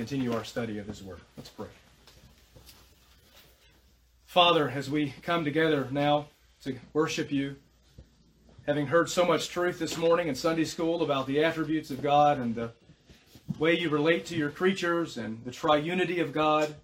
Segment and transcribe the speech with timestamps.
[0.00, 1.20] continue our study of His Word.
[1.36, 1.66] Let's pray.
[4.24, 6.28] Father, as we come together now
[6.64, 7.56] to worship you,
[8.66, 12.38] having heard so much truth this morning in Sunday school about the attributes of God
[12.38, 12.70] and the
[13.58, 16.74] way you relate to your creatures and the triunity of God,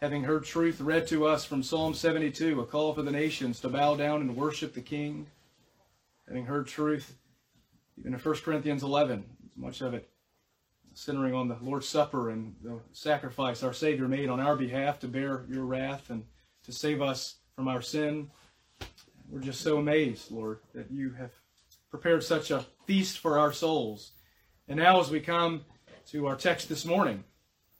[0.00, 3.68] having heard truth read to us from Psalm 72, a call for the nations to
[3.68, 5.26] bow down and worship the King,
[6.26, 7.14] having heard truth
[7.98, 9.22] even in 1 Corinthians 11,
[9.54, 10.08] much of it
[10.94, 15.08] centering on the Lord's Supper and the sacrifice our Savior made on our behalf to
[15.08, 16.24] bear your wrath and
[16.64, 18.30] to save us from our sin.
[19.30, 21.30] We're just so amazed, Lord, that you have
[21.90, 24.12] prepared such a feast for our souls.
[24.68, 25.64] And now, as we come
[26.06, 27.24] to our text this morning,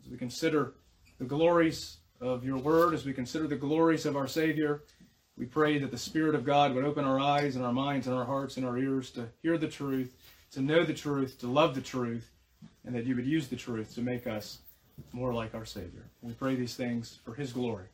[0.02, 0.74] as we consider
[1.18, 4.82] the glories of your word, as we consider the glories of our Savior,
[5.36, 8.16] we pray that the Spirit of God would open our eyes and our minds and
[8.16, 10.16] our hearts and our ears to hear the truth,
[10.52, 12.30] to know the truth, to love the truth,
[12.84, 14.58] and that you would use the truth to make us
[15.12, 16.04] more like our Savior.
[16.20, 17.86] We pray these things for His glory.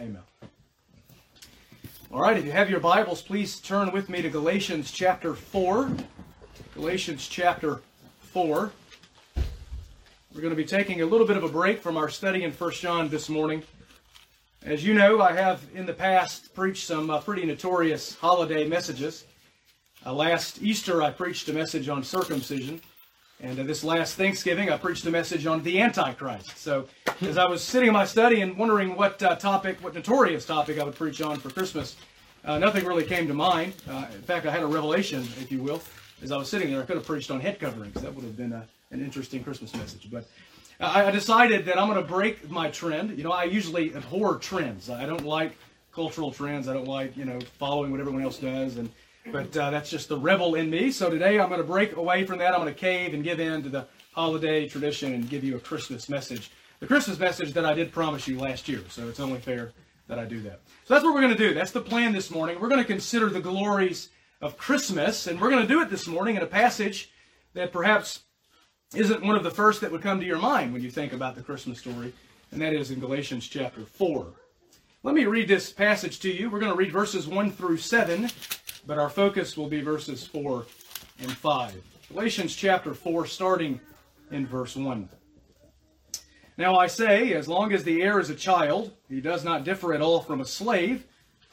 [0.00, 0.22] Amen.
[2.10, 5.90] All right, if you have your Bibles, please turn with me to Galatians chapter 4.
[6.74, 7.80] Galatians chapter
[8.32, 8.70] 4.
[10.34, 12.52] We're going to be taking a little bit of a break from our study in
[12.52, 13.62] 1 John this morning.
[14.64, 19.24] As you know, I have in the past preached some uh, pretty notorious holiday messages.
[20.04, 22.80] Uh, last Easter, I preached a message on circumcision.
[23.42, 26.56] And uh, this last Thanksgiving, I preached a message on the Antichrist.
[26.56, 26.86] So,
[27.22, 30.78] as I was sitting in my study and wondering what uh, topic, what notorious topic
[30.78, 31.96] I would preach on for Christmas,
[32.44, 33.74] uh, nothing really came to mind.
[33.90, 35.82] Uh, in fact, I had a revelation, if you will.
[36.22, 38.00] As I was sitting there, I could have preached on head coverings.
[38.00, 40.08] That would have been a, an interesting Christmas message.
[40.08, 40.24] But
[40.78, 43.18] I, I decided that I'm going to break my trend.
[43.18, 44.88] You know, I usually abhor trends.
[44.88, 45.56] I don't like
[45.92, 46.68] cultural trends.
[46.68, 48.76] I don't like, you know, following what everyone else does.
[48.76, 48.88] And
[49.30, 50.90] but uh, that's just the rebel in me.
[50.90, 52.54] So today I'm going to break away from that.
[52.54, 55.60] I'm going to cave and give in to the holiday tradition and give you a
[55.60, 56.50] Christmas message.
[56.80, 58.80] The Christmas message that I did promise you last year.
[58.88, 59.72] So it's only fair
[60.08, 60.60] that I do that.
[60.84, 61.54] So that's what we're going to do.
[61.54, 62.60] That's the plan this morning.
[62.60, 64.08] We're going to consider the glories
[64.40, 65.28] of Christmas.
[65.28, 67.10] And we're going to do it this morning in a passage
[67.54, 68.24] that perhaps
[68.94, 71.36] isn't one of the first that would come to your mind when you think about
[71.36, 72.12] the Christmas story.
[72.50, 74.26] And that is in Galatians chapter 4.
[75.04, 76.50] Let me read this passage to you.
[76.50, 78.28] We're going to read verses 1 through 7
[78.86, 80.66] but our focus will be verses 4
[81.20, 81.82] and 5.
[82.08, 83.80] Galatians chapter 4, starting
[84.30, 85.08] in verse 1.
[86.58, 89.94] Now I say, as long as the heir is a child, he does not differ
[89.94, 91.06] at all from a slave,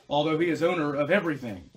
[0.10, 1.70] although he is owner of everything.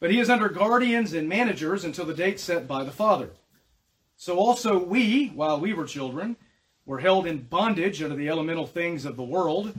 [0.00, 3.30] But he is under guardians and managers until the date set by the Father.
[4.16, 6.36] So also we, while we were children,
[6.86, 9.76] were held in bondage under the elemental things of the world.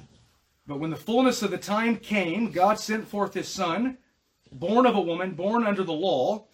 [0.68, 3.98] But when the fullness of the time came, God sent forth his Son
[4.60, 6.46] born of a woman, born under the law,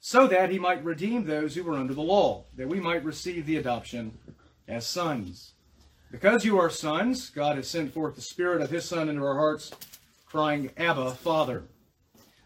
[0.00, 3.46] so that he might redeem those who were under the law, that we might receive
[3.46, 4.18] the adoption
[4.66, 5.52] as sons.
[6.10, 9.36] Because you are sons, God has sent forth the Spirit of his Son into our
[9.36, 9.70] hearts,
[10.26, 11.64] crying, Abba, Father.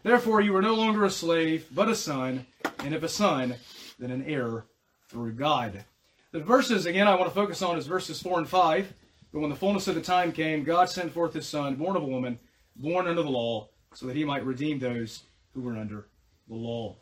[0.03, 2.45] Therefore you are no longer a slave, but a son,
[2.79, 3.55] and if a son,
[3.97, 4.65] then an heir
[5.09, 5.83] through God.
[6.31, 8.93] The verses, again, I want to focus on is verses 4 and 5.
[9.31, 12.03] But when the fullness of the time came, God sent forth his Son, born of
[12.03, 12.39] a woman,
[12.75, 15.23] born under the law, so that he might redeem those
[15.53, 16.05] who were under
[16.47, 16.95] the law.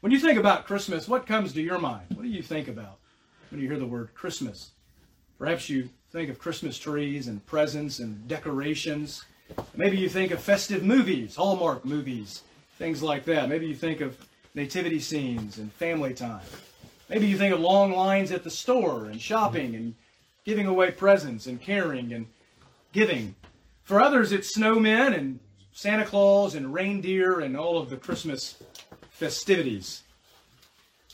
[0.00, 2.06] When you think about Christmas, what comes to your mind?
[2.14, 2.98] What do you think about
[3.50, 4.70] when you hear the word Christmas?
[5.38, 9.24] Perhaps you think of Christmas trees and presents and decorations.
[9.76, 12.42] Maybe you think of festive movies, Hallmark movies,
[12.78, 13.48] things like that.
[13.48, 14.16] Maybe you think of
[14.54, 16.44] nativity scenes and family time.
[17.10, 19.94] Maybe you think of long lines at the store and shopping and
[20.44, 22.26] giving away presents and caring and
[22.92, 23.34] giving.
[23.84, 25.38] For others, it's snowmen and
[25.76, 28.56] Santa Claus and reindeer and all of the Christmas
[29.10, 30.04] festivities.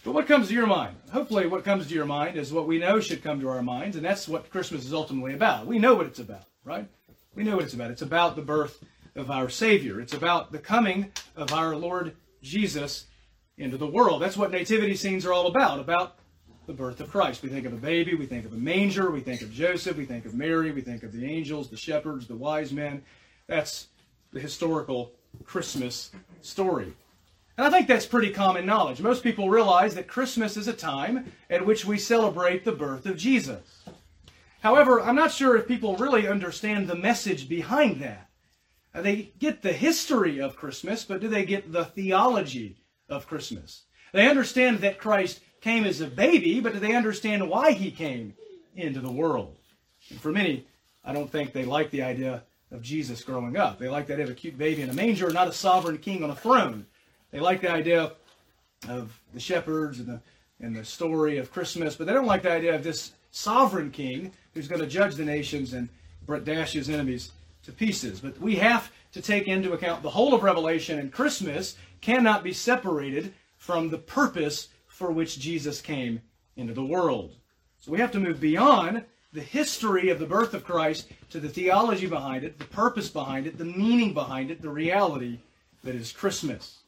[0.04, 0.94] But what comes to your mind?
[1.10, 3.96] Hopefully, what comes to your mind is what we know should come to our minds,
[3.96, 5.66] and that's what Christmas is ultimately about.
[5.66, 6.86] We know what it's about, right?
[7.34, 7.90] We know what it's about.
[7.90, 8.84] It's about the birth
[9.16, 13.06] of our Savior, it's about the coming of our Lord Jesus
[13.58, 14.22] into the world.
[14.22, 16.18] That's what nativity scenes are all about, about
[16.68, 17.42] the birth of Christ.
[17.42, 20.04] We think of a baby, we think of a manger, we think of Joseph, we
[20.04, 23.02] think of Mary, we think of the angels, the shepherds, the wise men.
[23.48, 23.88] That's
[24.32, 25.12] the historical
[25.44, 26.92] Christmas story.
[27.56, 29.00] And I think that's pretty common knowledge.
[29.00, 33.16] Most people realize that Christmas is a time at which we celebrate the birth of
[33.16, 33.84] Jesus.
[34.60, 38.30] However, I'm not sure if people really understand the message behind that.
[38.94, 42.76] Uh, they get the history of Christmas, but do they get the theology
[43.08, 43.82] of Christmas?
[44.12, 48.34] They understand that Christ came as a baby, but do they understand why he came
[48.76, 49.56] into the world?
[50.10, 50.66] And for many,
[51.04, 53.78] I don't think they like the idea of Jesus growing up.
[53.78, 56.30] They like that of a cute baby in a manger, not a sovereign king on
[56.30, 56.86] a throne.
[57.30, 58.12] They like the idea
[58.88, 60.20] of the shepherds and the
[60.62, 64.32] and the story of Christmas, but they don't like the idea of this sovereign king
[64.54, 65.88] who's going to judge the nations and
[66.44, 67.32] dash his enemies
[67.64, 68.20] to pieces.
[68.20, 72.52] But we have to take into account the whole of Revelation, and Christmas cannot be
[72.52, 76.22] separated from the purpose for which Jesus came
[76.56, 77.34] into the world.
[77.80, 81.48] So we have to move beyond the history of the birth of Christ to the
[81.48, 85.38] theology behind it, the purpose behind it, the meaning behind it, the reality
[85.84, 86.80] that is Christmas.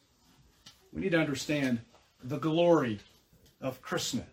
[0.93, 1.81] We need to understand
[2.23, 3.01] the glory
[3.61, 4.27] of Christmas.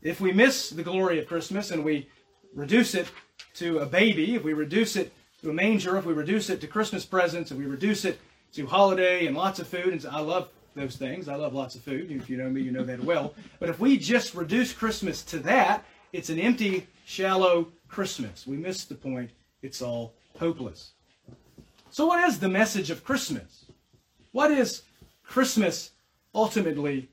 [0.00, 2.08] If we miss the glory of Christmas and we
[2.54, 3.08] reduce it
[3.54, 6.66] to a baby, if we reduce it to a manger, if we reduce it to
[6.66, 8.18] Christmas presents, if we reduce it
[8.54, 11.28] to holiday and lots of food, and I love those things.
[11.28, 12.10] I love lots of food.
[12.10, 13.34] If you know me, you know that well.
[13.58, 18.46] But if we just reduce Christmas to that, it's an empty, shallow Christmas.
[18.46, 19.30] We miss the point.
[19.62, 20.92] It's all hopeless.
[21.90, 23.66] So, what is the message of Christmas?
[24.32, 24.82] What is
[25.24, 25.92] Christmas
[26.34, 27.08] ultimately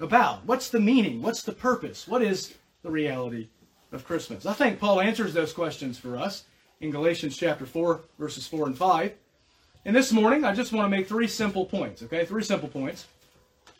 [0.00, 0.44] about?
[0.44, 1.22] What's the meaning?
[1.22, 2.08] What's the purpose?
[2.08, 3.48] What is the reality
[3.92, 4.46] of Christmas?
[4.46, 6.44] I think Paul answers those questions for us
[6.80, 9.12] in Galatians chapter 4, verses 4 and 5.
[9.84, 12.24] And this morning, I just want to make three simple points, okay?
[12.24, 13.06] Three simple points.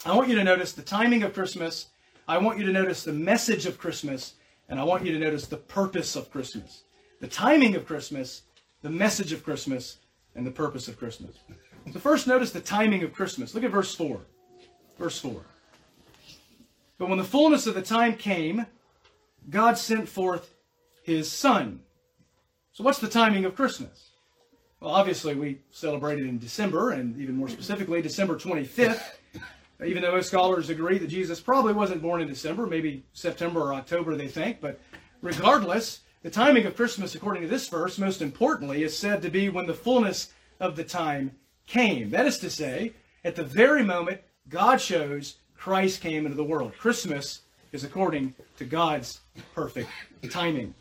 [0.05, 1.87] I want you to notice the timing of Christmas.
[2.29, 4.35] I want you to notice the message of Christmas.
[4.69, 6.85] And I want you to notice the purpose of Christmas.
[7.21, 8.43] The timing of Christmas,
[8.83, 9.99] the message of Christmas,
[10.35, 11.37] and the purpose of Christmas.
[11.93, 13.55] So, first, notice the timing of Christmas.
[13.55, 14.21] Look at verse 4.
[14.99, 15.43] Verse 4.
[16.99, 18.67] But when the fullness of the time came,
[19.51, 20.55] God sent forth
[21.03, 21.81] his Son.
[22.73, 24.11] So, what's the timing of Christmas?
[24.81, 29.03] Well, obviously, we celebrated in December, and even more specifically, December 25th.
[29.85, 34.17] Even though scholars agree that Jesus probably wasn't born in December, maybe September or October,
[34.17, 34.61] they think.
[34.61, 34.81] But
[35.21, 39.49] regardless, the timing of Christmas, according to this verse, most importantly, is said to be
[39.49, 41.33] when the fullness of the time
[41.67, 42.11] came.
[42.11, 42.93] That is to say,
[43.25, 46.73] at the very moment God chose, Christ came into the world.
[46.79, 47.41] Christmas
[47.73, 49.21] is according to God's
[49.55, 49.91] perfect
[50.31, 50.75] timing.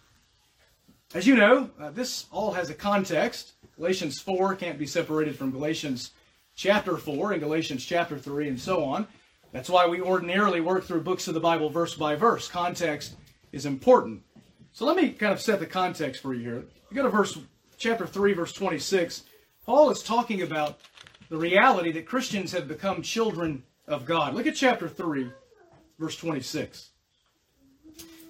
[1.13, 3.53] As you know, uh, this all has a context.
[3.77, 6.11] Galatians 4 can't be separated from Galatians
[6.55, 9.07] chapter 4 and Galatians chapter 3 and so on.
[9.51, 12.47] That's why we ordinarily work through books of the Bible verse by verse.
[12.47, 13.15] Context
[13.51, 14.23] is important.
[14.71, 16.65] So let me kind of set the context for you here.
[16.89, 17.38] You go to verse
[17.77, 19.23] chapter 3 verse 26.
[19.65, 20.79] Paul is talking about
[21.29, 24.33] the reality that Christians have become children of God.
[24.33, 25.31] Look at chapter 3
[26.00, 26.89] verse 26.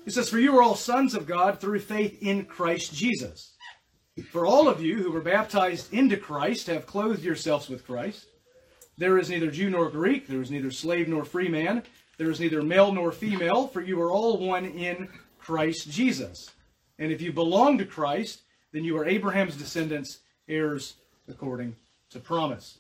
[0.05, 3.52] He says, For you are all sons of God through faith in Christ Jesus.
[4.21, 8.27] For all of you who were baptized into Christ have clothed yourselves with Christ.
[8.98, 11.81] There is neither Jew nor Greek, there is neither slave nor free man,
[12.18, 16.51] there is neither male nor female, for you are all one in Christ Jesus.
[17.00, 20.95] And if you belong to Christ, then you are Abraham's descendants, heirs
[21.27, 21.75] according
[22.12, 22.77] to promise.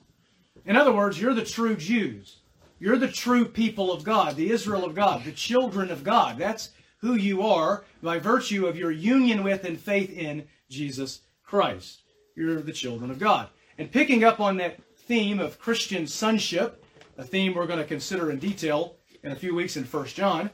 [0.65, 2.37] In other words, you're the true Jews.
[2.79, 6.37] You're the true people of God, the Israel of God, the children of God.
[6.37, 12.01] That's who you are by virtue of your union with and faith in Jesus Christ.
[12.35, 13.49] You're the children of God.
[13.77, 16.83] And picking up on that theme of Christian sonship,
[17.17, 20.49] a theme we're going to consider in detail in a few weeks in 1 John,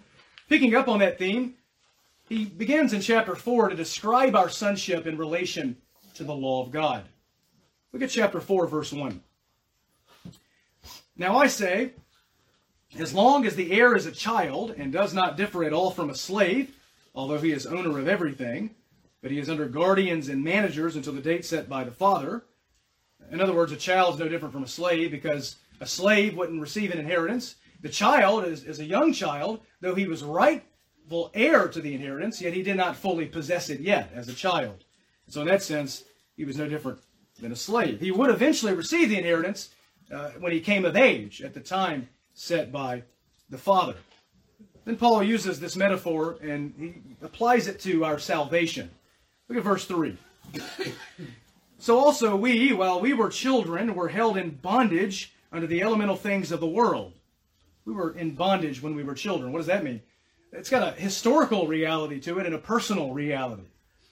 [0.47, 1.55] picking up on that theme,
[2.27, 5.77] he begins in chapter 4 to describe our sonship in relation
[6.15, 7.05] to the law of God.
[7.91, 9.21] Look at chapter 4, verse 1.
[11.17, 11.93] Now I say,
[12.97, 16.09] as long as the heir is a child and does not differ at all from
[16.09, 16.75] a slave,
[17.15, 18.75] although he is owner of everything,
[19.21, 22.43] but he is under guardians and managers until the date set by the father.
[23.31, 26.61] In other words, a child is no different from a slave because a slave wouldn't
[26.61, 27.55] receive an inheritance.
[27.81, 32.41] The child is, is a young child, though he was rightful heir to the inheritance,
[32.41, 34.83] yet he did not fully possess it yet as a child.
[35.27, 36.03] So in that sense,
[36.35, 36.99] he was no different
[37.39, 37.99] than a slave.
[37.99, 39.69] He would eventually receive the inheritance
[40.11, 43.03] uh, when he came of age at the time set by
[43.49, 43.95] the father.
[44.85, 48.89] Then Paul uses this metaphor and he applies it to our salvation.
[49.49, 50.15] Look at verse 3.
[51.79, 56.51] so also we, while we were children, were held in bondage under the elemental things
[56.51, 57.13] of the world.
[57.83, 59.51] We were in bondage when we were children.
[59.51, 60.01] What does that mean?
[60.53, 63.63] It's got a historical reality to it and a personal reality.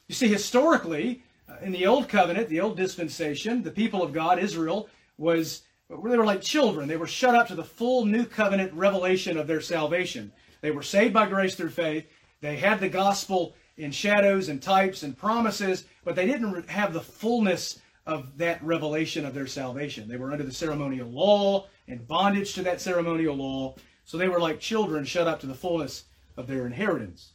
[0.08, 4.40] You see, historically, uh, in the Old Covenant, the Old Dispensation, the people of God,
[4.40, 4.90] Israel,
[5.20, 6.88] was they were like children.
[6.88, 10.32] They were shut up to the full New Covenant revelation of their salvation.
[10.62, 12.08] They were saved by grace through faith.
[12.42, 17.02] They had the gospel in shadows and types and promises, but they didn't have the
[17.02, 20.08] fullness of that revelation of their salvation.
[20.08, 23.76] They were under the ceremonial law and bondage to that ceremonial law.
[24.06, 26.06] So they were like children shut up to the fullness
[26.38, 27.34] of their inheritance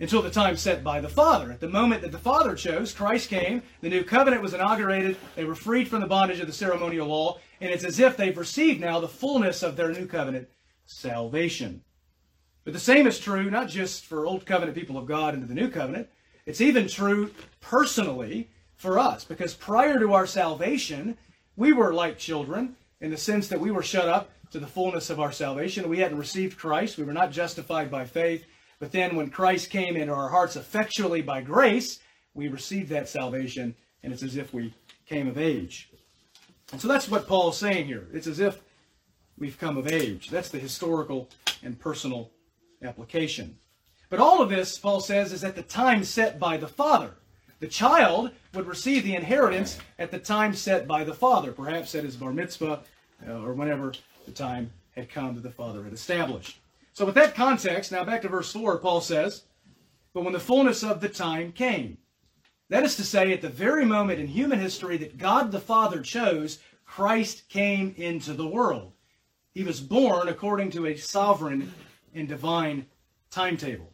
[0.00, 1.50] until the time set by the Father.
[1.52, 5.44] At the moment that the Father chose, Christ came, the new covenant was inaugurated, they
[5.44, 8.80] were freed from the bondage of the ceremonial law, and it's as if they've received
[8.80, 10.48] now the fullness of their new covenant
[10.84, 11.82] salvation.
[12.64, 15.54] But the same is true not just for Old Covenant people of God into the
[15.54, 16.08] New Covenant,
[16.46, 17.30] it's even true
[17.60, 21.16] personally for us, because prior to our salvation,
[21.56, 25.10] we were like children in the sense that we were shut up to the fullness
[25.10, 25.88] of our salvation.
[25.88, 28.44] We hadn't received Christ, we were not justified by faith.
[28.80, 32.00] But then when Christ came into our hearts effectually by grace,
[32.34, 34.74] we received that salvation, and it's as if we
[35.06, 35.90] came of age.
[36.72, 38.08] And so that's what Paul's saying here.
[38.12, 38.60] It's as if
[39.38, 40.28] we've come of age.
[40.28, 41.28] That's the historical
[41.62, 42.30] and personal
[42.84, 43.58] application.
[44.10, 47.10] But all of this, Paul says, is at the time set by the Father.
[47.60, 52.04] The child would receive the inheritance at the time set by the Father, perhaps at
[52.04, 52.80] his bar mitzvah
[53.26, 53.92] uh, or whenever
[54.26, 56.60] the time had come that the Father had established.
[56.92, 59.44] So, with that context, now back to verse 4, Paul says,
[60.12, 61.98] But when the fullness of the time came,
[62.68, 66.00] that is to say, at the very moment in human history that God the Father
[66.00, 68.92] chose, Christ came into the world.
[69.52, 71.72] He was born according to a sovereign
[72.14, 72.86] and divine
[73.30, 73.90] timetable.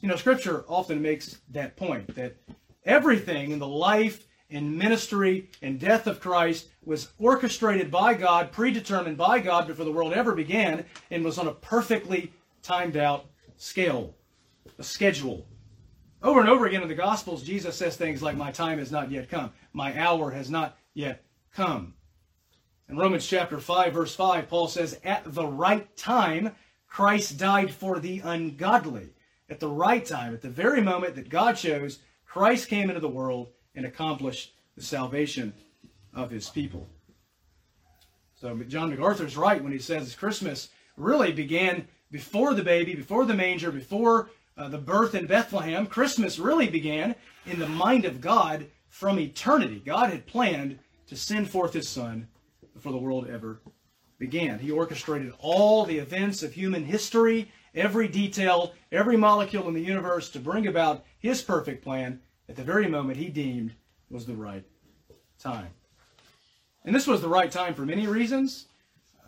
[0.00, 2.36] You know, Scripture often makes that point that
[2.84, 9.16] everything in the life and ministry and death of Christ was orchestrated by God, predetermined
[9.16, 12.32] by God before the world ever began, and was on a perfectly
[12.62, 14.14] timed out scale,
[14.78, 15.46] a schedule.
[16.22, 19.10] Over and over again in the Gospels, Jesus says things like, My time has not
[19.10, 21.94] yet come, my hour has not yet come.
[22.88, 26.52] In Romans chapter 5, verse 5, Paul says, At the right time,
[26.88, 29.10] Christ died for the ungodly.
[29.48, 33.08] At the right time, at the very moment that God chose, Christ came into the
[33.08, 35.52] world and accomplished the salvation
[36.14, 36.88] of his people.
[38.34, 43.34] So John MacArthur's right when he says Christmas really began before the baby, before the
[43.34, 45.86] manger, before uh, the birth in Bethlehem.
[45.86, 47.14] Christmas really began
[47.46, 49.82] in the mind of God from eternity.
[49.84, 50.78] God had planned
[51.08, 52.28] to send forth his son
[52.74, 53.60] before the world ever
[54.18, 54.58] began.
[54.58, 60.30] He orchestrated all the events of human history, every detail, every molecule in the universe
[60.30, 63.72] to bring about his perfect plan at the very moment he deemed
[64.10, 64.64] was the right
[65.38, 65.68] time.
[66.84, 68.66] And this was the right time for many reasons.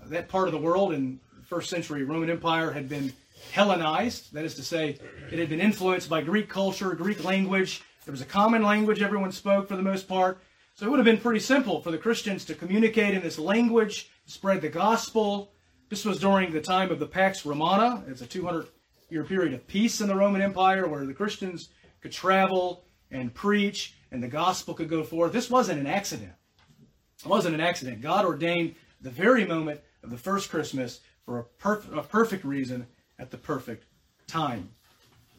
[0.01, 3.13] Uh, that part of the world in the first century Roman Empire had been
[3.53, 4.33] Hellenized.
[4.33, 4.99] That is to say,
[5.31, 7.83] it had been influenced by Greek culture, Greek language.
[8.05, 10.39] There was a common language everyone spoke for the most part.
[10.75, 14.11] So it would have been pretty simple for the Christians to communicate in this language,
[14.29, 15.51] spread the gospel.
[15.89, 18.05] This was during the time of the Pax Romana.
[18.07, 18.69] It's a 200
[19.11, 21.71] year period of peace in the Roman Empire where the Christians
[22.01, 25.33] could travel and preach and the gospel could go forth.
[25.33, 26.33] This wasn't an accident.
[27.25, 28.03] It wasn't an accident.
[28.03, 32.87] God ordained the very moment of the first Christmas for a, perf- a perfect reason
[33.19, 33.85] at the perfect
[34.27, 34.69] time.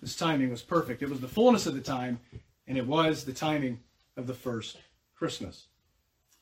[0.02, 1.04] This timing was perfect.
[1.04, 2.20] It was the fullness of the time,
[2.68, 3.80] and it was the timing
[4.18, 4.78] of the first
[5.16, 5.68] Christmas.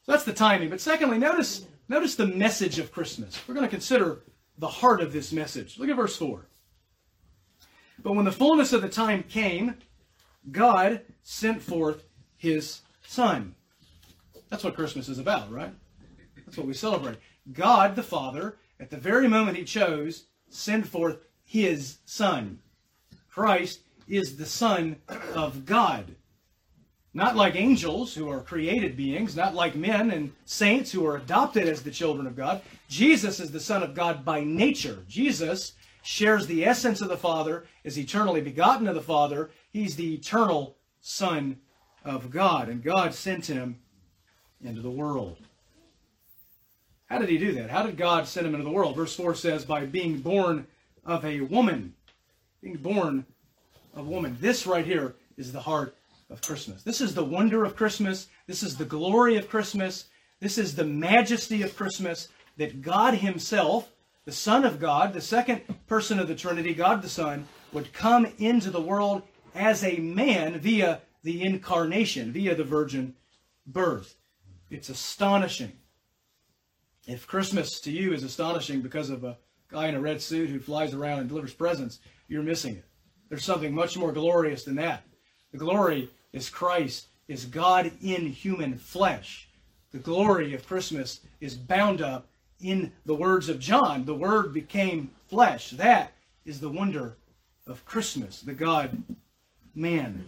[0.05, 0.69] So that's the timing.
[0.69, 3.39] But secondly, notice, notice the message of Christmas.
[3.48, 4.24] We're going to consider
[4.58, 5.77] the heart of this message.
[5.77, 6.48] Look at verse 4.
[8.03, 9.75] But when the fullness of the time came,
[10.51, 12.03] God sent forth
[12.38, 13.56] his Son.
[14.50, 15.74] That's what Christmas is about, right?
[16.46, 17.17] That's what we celebrate.
[17.51, 22.60] God the Father, at the very moment he chose, sent forth his Son.
[23.29, 24.98] Christ is the Son
[25.34, 26.15] of God.
[27.17, 31.67] Not like angels who are created beings, not like men and saints who are adopted
[31.67, 32.62] as the children of God.
[32.89, 35.00] Jesus is the Son of God by nature.
[35.09, 39.50] Jesus shares the essence of the Father, is eternally begotten of the Father.
[39.71, 41.57] He's the eternal Son
[42.05, 43.79] of God, and God sent him
[44.62, 45.39] into the world.
[47.07, 47.71] How did he do that?
[47.71, 48.95] How did God send him into the world?
[48.95, 50.67] Verse 4 says, by being born
[51.03, 51.95] of a woman.
[52.62, 53.25] Being born
[53.95, 54.38] of a woman.
[54.39, 55.95] This right here is the heart
[56.29, 56.84] of Christmas.
[56.84, 58.27] This is the wonder of Christmas.
[58.48, 60.05] This is the glory of Christmas.
[60.39, 63.91] This is the majesty of Christmas that God Himself,
[64.25, 68.27] the Son of God, the second person of the Trinity, God the Son, would come
[68.38, 69.24] into the world
[69.55, 73.15] as a man via the incarnation, via the virgin
[73.65, 74.15] birth.
[74.69, 75.72] It's astonishing.
[77.07, 79.38] If Christmas to you is astonishing because of a
[79.69, 82.86] guy in a red suit who flies around and delivers presents, you're missing it.
[83.29, 85.03] There's something much more glorious than that.
[85.51, 89.50] The glory is Christ, is God in human flesh.
[89.91, 92.27] The glory of Christmas is bound up
[92.60, 94.05] in the words of John.
[94.05, 95.72] The Word became flesh.
[95.72, 96.13] That
[96.46, 97.17] is the wonder
[97.65, 98.41] of Christmas.
[98.41, 99.01] The God
[99.75, 100.25] man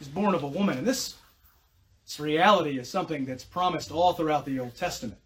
[0.00, 0.78] is born of a woman.
[0.78, 1.16] And this,
[2.04, 5.18] this reality is something that's promised all throughout the Old Testament.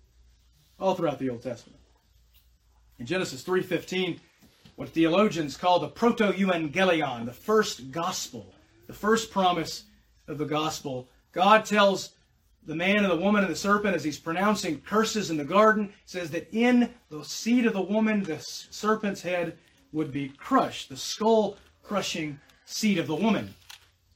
[0.78, 1.80] All throughout the Old Testament.
[2.98, 4.18] In Genesis 3.15,
[4.76, 8.54] what theologians call the proto-evangelion, the first gospel,
[8.86, 9.84] the first promise
[10.28, 12.10] of the gospel, God tells
[12.64, 15.92] the man and the woman and the serpent as he's pronouncing curses in the garden,
[16.04, 19.56] says that in the seed of the woman, the serpent's head
[19.92, 23.54] would be crushed, the skull crushing seed of the woman.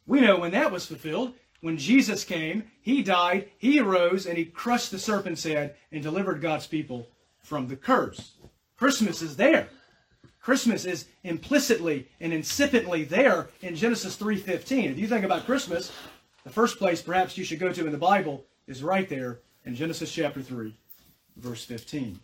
[0.07, 1.35] We know when that was fulfilled.
[1.61, 6.41] When Jesus came, he died, he arose, and he crushed the serpent's head and delivered
[6.41, 7.07] God's people
[7.43, 8.33] from the curse.
[8.77, 9.69] Christmas is there.
[10.41, 14.91] Christmas is implicitly and insipidly there in Genesis 3:15.
[14.91, 15.93] If you think about Christmas,
[16.45, 19.75] the first place perhaps you should go to in the Bible is right there in
[19.75, 20.75] Genesis chapter 3,
[21.37, 22.21] verse 15.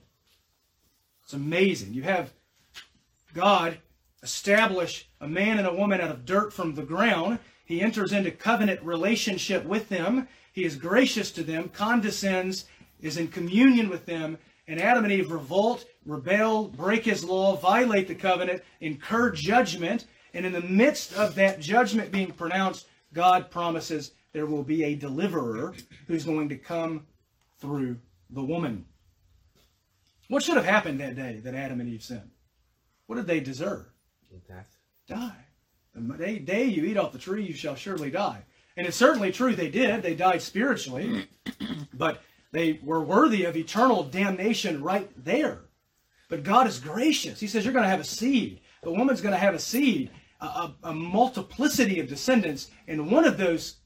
[1.22, 1.92] It's amazing.
[1.92, 2.32] You have
[3.34, 3.78] God
[4.22, 7.38] establish a man and a woman out of dirt from the ground.
[7.64, 10.28] He enters into covenant relationship with them.
[10.52, 12.64] He is gracious to them, condescends,
[13.00, 18.08] is in communion with them, and Adam and Eve revolt, rebel, break his law, violate
[18.08, 24.12] the covenant, incur judgment, and in the midst of that judgment being pronounced, God promises
[24.32, 25.74] there will be a deliverer
[26.06, 27.06] who's going to come
[27.58, 27.96] through
[28.30, 28.84] the woman.
[30.28, 32.30] What should have happened that day that Adam and Eve sinned?
[33.06, 33.86] What did they deserve?
[34.48, 34.76] Death.
[35.08, 35.36] Die.
[35.94, 38.42] The day you eat off the tree, you shall surely die.
[38.76, 40.02] And it's certainly true they did.
[40.02, 41.26] They died spiritually,
[41.94, 42.22] but
[42.52, 45.60] they were worthy of eternal damnation right there.
[46.28, 47.40] But God is gracious.
[47.40, 48.60] He says, You're going to have a seed.
[48.82, 53.24] The woman's going to have a seed, a, a, a multiplicity of descendants, and one
[53.24, 53.76] of those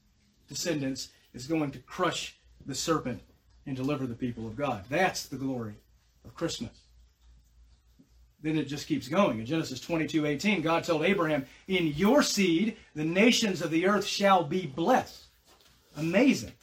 [0.47, 3.21] descendants is going to crush the serpent
[3.65, 4.85] and deliver the people of God.
[4.89, 5.75] That's the glory
[6.25, 6.71] of Christmas.
[8.41, 9.39] Then it just keeps going.
[9.39, 14.05] In Genesis 22 18, God told Abraham, In your seed, the nations of the earth
[14.05, 15.25] shall be blessed.
[15.95, 16.53] Amazing.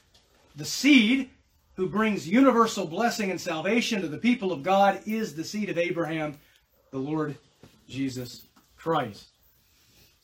[0.56, 1.30] The seed
[1.78, 5.78] who brings universal blessing and salvation to the people of God is the seed of
[5.78, 6.36] Abraham,
[6.90, 7.36] the Lord
[7.88, 9.28] Jesus Christ.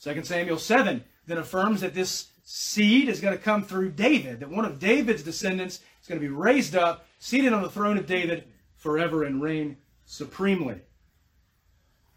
[0.03, 4.51] 2 Samuel 7 then affirms that this seed is going to come through David, that
[4.51, 8.07] one of David's descendants is going to be raised up, seated on the throne of
[8.07, 10.81] David forever and reign supremely.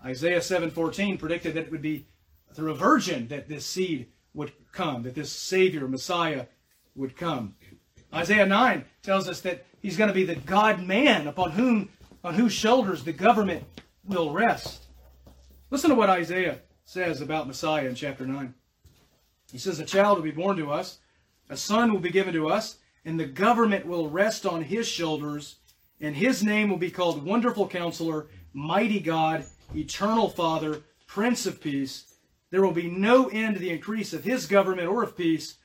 [0.03, 2.07] Isaiah 7:14 predicted that it would be
[2.55, 6.47] through a virgin that this seed would come, that this Savior, Messiah,
[6.95, 7.53] would come.
[8.13, 11.89] Isaiah 9 tells us that he's going to be the God man upon whom
[12.23, 13.63] on whose shoulders the government
[14.05, 14.87] will rest.
[15.69, 18.53] Listen to what Isaiah says about Messiah in chapter 9.
[19.51, 20.99] He says, A child will be born to us,
[21.49, 25.57] a son will be given to us, and the government will rest on his shoulders,
[26.01, 32.15] and his name will be called Wonderful Counselor, Mighty God, Eternal Father, Prince of Peace.
[32.49, 35.55] There will be no end to the increase of his government or of peace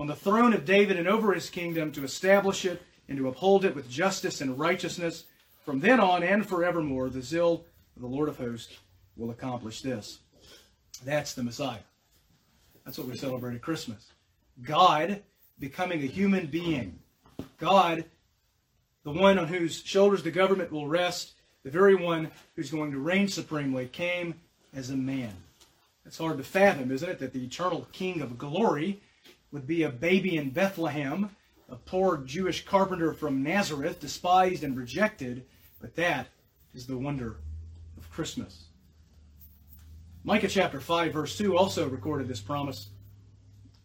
[0.00, 3.66] on the throne of David and over his kingdom to establish it and to uphold
[3.66, 5.24] it with justice and righteousness.
[5.62, 8.78] From then on and forevermore, the zeal of the Lord of hosts
[9.14, 10.20] will accomplish this.
[11.04, 11.80] That's the Messiah.
[12.82, 14.10] That's what we celebrate at Christmas.
[14.62, 15.22] God
[15.58, 16.98] becoming a human being.
[17.58, 18.06] God,
[19.04, 22.98] the one on whose shoulders the government will rest, the very one who's going to
[22.98, 24.32] reign supremely, came
[24.74, 25.34] as a man.
[26.06, 29.02] It's hard to fathom, isn't it, that the eternal King of glory
[29.52, 31.30] would be a baby in Bethlehem,
[31.68, 35.44] a poor Jewish carpenter from Nazareth, despised and rejected,
[35.80, 36.28] but that
[36.74, 37.36] is the wonder
[37.96, 38.64] of Christmas.
[40.22, 42.90] Micah chapter 5, verse 2 also recorded this promise.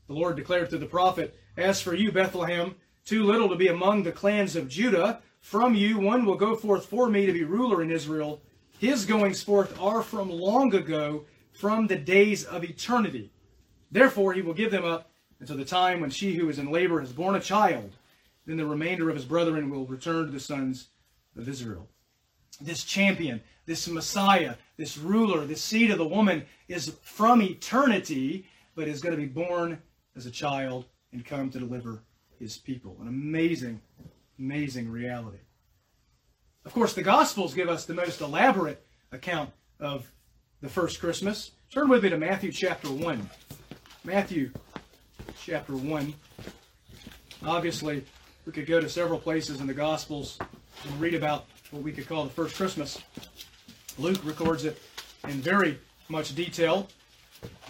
[0.07, 2.75] The Lord declared through the prophet, As for you, Bethlehem,
[3.05, 6.85] too little to be among the clans of Judah, from you one will go forth
[6.85, 8.41] for me to be ruler in Israel.
[8.79, 13.31] His goings forth are from long ago, from the days of eternity.
[13.91, 16.99] Therefore he will give them up until the time when she who is in labor
[16.99, 17.91] has borne a child.
[18.45, 20.87] Then the remainder of his brethren will return to the sons
[21.37, 21.87] of Israel.
[22.61, 28.87] This champion, this Messiah, this ruler, this seed of the woman is from eternity, but
[28.87, 29.81] is going to be born
[30.15, 32.03] as a child and come to deliver
[32.39, 32.97] his people.
[33.01, 33.81] An amazing,
[34.39, 35.39] amazing reality.
[36.65, 40.11] Of course, the Gospels give us the most elaborate account of
[40.61, 41.51] the first Christmas.
[41.71, 43.29] Turn with me to Matthew chapter 1.
[44.03, 44.51] Matthew
[45.43, 46.13] chapter 1.
[47.45, 48.03] Obviously,
[48.45, 50.37] we could go to several places in the Gospels
[50.83, 53.01] and read about what we could call the first Christmas.
[53.97, 54.81] Luke records it
[55.25, 56.87] in very much detail.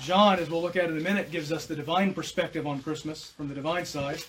[0.01, 3.31] John, as we'll look at in a minute, gives us the divine perspective on Christmas
[3.31, 4.23] from the divine side.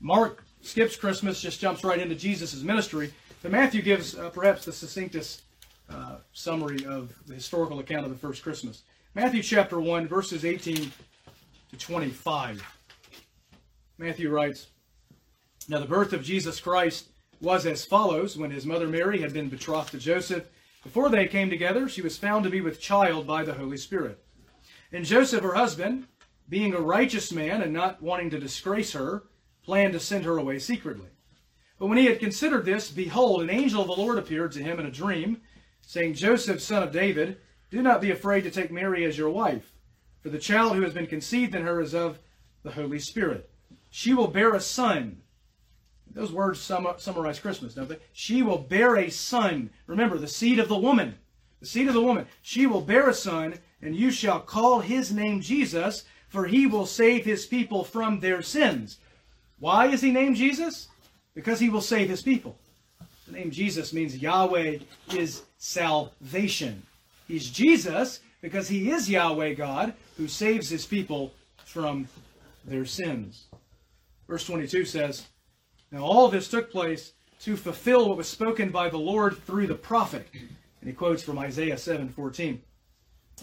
[0.00, 3.12] Mark skips Christmas, just jumps right into Jesus' ministry.
[3.42, 5.42] But Matthew gives uh, perhaps the succinctest
[5.88, 8.82] uh, summary of the historical account of the first Christmas.
[9.14, 10.92] Matthew chapter 1, verses 18
[11.70, 12.62] to 25.
[13.98, 14.68] Matthew writes
[15.68, 17.08] Now the birth of Jesus Christ
[17.40, 20.48] was as follows when his mother Mary had been betrothed to Joseph.
[20.82, 24.22] Before they came together, she was found to be with child by the Holy Spirit.
[24.92, 26.06] And Joseph, her husband,
[26.48, 29.24] being a righteous man and not wanting to disgrace her,
[29.62, 31.08] planned to send her away secretly.
[31.78, 34.80] But when he had considered this, behold, an angel of the Lord appeared to him
[34.80, 35.40] in a dream,
[35.82, 37.38] saying, Joseph, son of David,
[37.70, 39.69] do not be afraid to take Mary as your wife,
[40.22, 42.18] for the child who has been conceived in her is of
[42.62, 43.50] the Holy Spirit.
[43.90, 45.22] She will bear a son.
[46.12, 47.98] Those words summarize Christmas, don't they?
[48.12, 49.70] She will bear a son.
[49.86, 51.14] Remember, the seed of the woman.
[51.60, 52.26] The seed of the woman.
[52.42, 56.86] She will bear a son, and you shall call his name Jesus, for he will
[56.86, 58.98] save his people from their sins.
[59.58, 60.88] Why is he named Jesus?
[61.34, 62.58] Because he will save his people.
[63.26, 64.78] The name Jesus means Yahweh
[65.14, 66.82] is salvation.
[67.28, 71.32] He's Jesus because he is Yahweh God who saves his people
[71.64, 72.08] from
[72.64, 73.46] their sins.
[74.28, 75.26] Verse 22 says,
[75.90, 79.74] Now all this took place to fulfill what was spoken by the Lord through the
[79.74, 80.28] prophet.
[80.32, 82.60] And he quotes from Isaiah 7:14.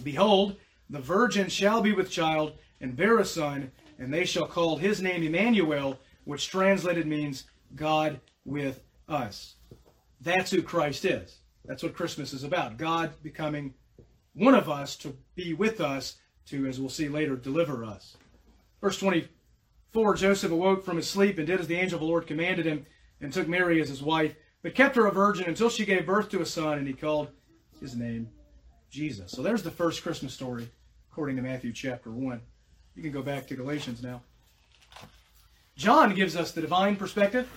[0.04, 0.56] Behold,
[0.90, 5.02] the virgin shall be with child and bear a son, and they shall call his
[5.02, 9.56] name Emmanuel, which translated means God with us.
[10.22, 11.40] That's who Christ is.
[11.66, 12.78] That's what Christmas is about.
[12.78, 13.74] God becoming
[14.38, 18.18] one of us to be with us, to, as we'll see later, deliver us.
[18.82, 22.28] Verse 24 Joseph awoke from his sleep and did as the angel of the Lord
[22.28, 22.86] commanded him,
[23.20, 26.30] and took Mary as his wife, but kept her a virgin until she gave birth
[26.30, 27.30] to a son, and he called
[27.82, 28.30] his name
[28.92, 29.32] Jesus.
[29.32, 30.70] So there's the first Christmas story,
[31.12, 32.40] according to Matthew chapter 1.
[32.96, 34.22] You can go back to Galatians now.
[35.76, 37.50] John gives us the divine perspective.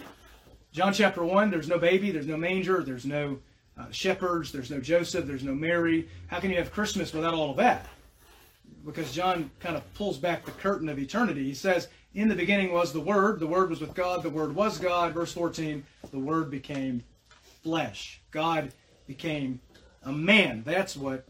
[0.73, 3.39] John chapter 1, there's no baby, there's no manger, there's no
[3.79, 6.09] uh, shepherds, there's no Joseph, there's no Mary.
[6.27, 7.87] How can you have Christmas without all of that?
[8.85, 11.45] Because John kind of pulls back the curtain of eternity.
[11.45, 14.55] He says, In the beginning was the Word, the Word was with God, the Word
[14.55, 15.13] was God.
[15.13, 17.03] Verse 14, the Word became
[17.63, 18.21] flesh.
[18.31, 18.73] God
[19.07, 19.61] became
[20.05, 20.63] a man.
[20.65, 21.27] That's what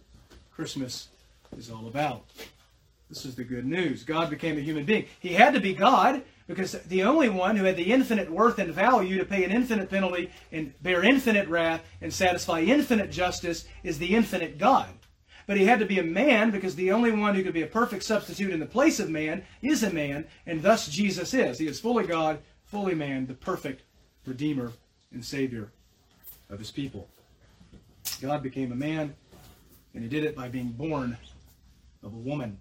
[0.53, 1.09] Christmas
[1.57, 2.25] is all about.
[3.09, 4.05] This is the good news.
[4.05, 5.07] God became a human being.
[5.19, 8.75] He had to be God because the only one who had the infinite worth and
[8.75, 14.01] value to pay an infinite penalty and bear infinite wrath and satisfy infinite justice is
[14.01, 14.89] the infinite God.
[15.47, 17.69] But he had to be a man because the only one who could be a
[17.69, 21.61] perfect substitute in the place of man is a man, and thus Jesus is.
[21.61, 23.85] He is fully God, fully man, the perfect
[24.27, 24.73] Redeemer
[25.13, 25.71] and Savior
[26.49, 27.07] of his people.
[28.21, 29.15] God became a man,
[29.95, 31.17] and he did it by being born
[32.03, 32.59] of a woman.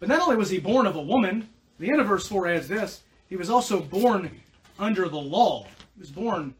[0.00, 2.68] But not only was he born of a woman, the end of verse 4 adds
[2.68, 4.30] this he was also born
[4.78, 5.66] under the law.
[5.94, 6.54] He was born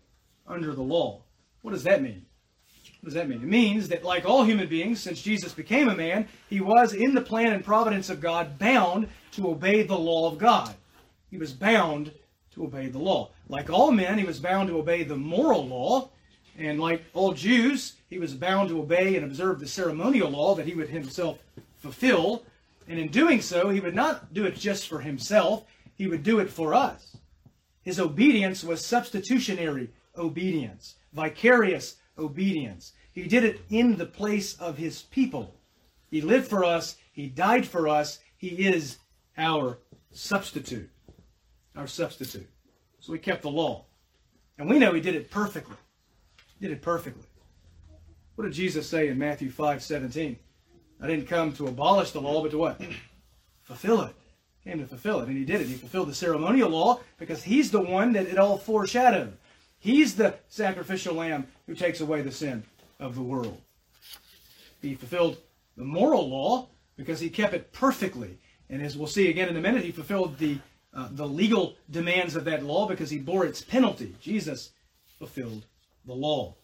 [0.46, 1.22] under the law.
[1.62, 2.24] What does that mean?
[3.00, 3.42] What does that mean?
[3.42, 7.14] It means that, like all human beings, since Jesus became a man, he was, in
[7.14, 10.74] the plan and providence of God, bound to obey the law of God.
[11.30, 12.12] He was bound
[12.54, 13.30] to obey the law.
[13.48, 16.10] Like all men, he was bound to obey the moral law.
[16.56, 20.66] And like all Jews, he was bound to obey and observe the ceremonial law that
[20.66, 21.38] he would himself
[21.78, 22.44] fulfill.
[22.88, 25.64] And in doing so, he would not do it just for himself,
[25.94, 27.16] he would do it for us.
[27.82, 32.92] His obedience was substitutionary obedience, vicarious obedience.
[33.12, 35.54] He did it in the place of his people.
[36.10, 38.98] He lived for us, he died for us, he is
[39.36, 39.78] our
[40.10, 40.90] substitute.
[41.74, 42.48] Our substitute.
[43.00, 43.86] So he kept the law.
[44.58, 45.76] And we know he did it perfectly.
[46.58, 47.24] He did it perfectly.
[48.34, 50.38] What did Jesus say in Matthew 5 17?
[51.02, 52.80] I didn't come to abolish the law, but to what?
[53.62, 54.14] fulfill it.
[54.64, 55.66] Came to fulfill it, and he did it.
[55.66, 59.36] He fulfilled the ceremonial law because he's the one that it all foreshadowed.
[59.80, 62.62] He's the sacrificial lamb who takes away the sin
[63.00, 63.60] of the world.
[64.80, 65.38] He fulfilled
[65.76, 68.38] the moral law because he kept it perfectly.
[68.70, 70.58] And as we'll see again in a minute, he fulfilled the,
[70.94, 74.14] uh, the legal demands of that law because he bore its penalty.
[74.20, 74.70] Jesus
[75.18, 75.64] fulfilled
[76.06, 76.54] the law.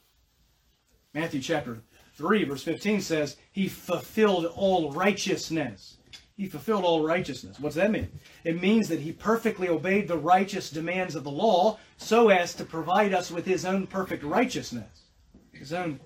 [1.13, 1.81] Matthew chapter
[2.19, 5.99] 3, verse 15 says, He fulfilled all righteousness.
[6.37, 7.59] He fulfilled all righteousness.
[7.61, 8.09] What's that mean?
[8.45, 12.65] It means that he perfectly obeyed the righteous demands of the law so as to
[12.65, 15.05] provide us with his own perfect righteousness.
[15.53, 16.01] His own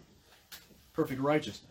[0.92, 1.70] perfect righteousness.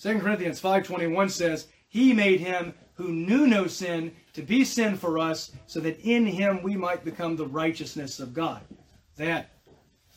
[0.00, 5.18] 2 Corinthians 5.21 says, He made him who knew no sin to be sin for
[5.18, 8.62] us so that in him we might become the righteousness of God.
[9.16, 9.50] That